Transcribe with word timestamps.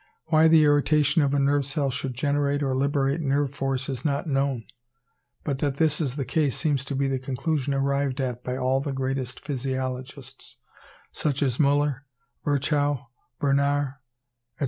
Why 0.29 0.47
the 0.47 0.63
irritation 0.63 1.21
of 1.21 1.31
a 1.31 1.37
nerve 1.37 1.63
cell 1.63 1.91
should 1.91 2.15
generate 2.15 2.63
or 2.63 2.73
liberate 2.73 3.21
nerve 3.21 3.53
force 3.53 3.87
is 3.87 4.03
not 4.03 4.25
known; 4.25 4.65
but 5.43 5.59
that 5.59 5.75
this 5.75 6.01
is 6.01 6.15
the 6.15 6.25
case 6.25 6.55
seems 6.57 6.83
to 6.85 6.95
be 6.95 7.07
the 7.07 7.19
conclusion 7.19 7.71
arrived 7.75 8.19
at 8.19 8.43
by 8.43 8.57
all 8.57 8.79
the 8.81 8.93
greatest 8.93 9.41
physiologists, 9.41 10.57
such 11.11 11.43
as 11.43 11.59
Müller, 11.59 11.99
Virchow, 12.43 13.11
Bernard, 13.39 13.93
&c. 14.57 14.59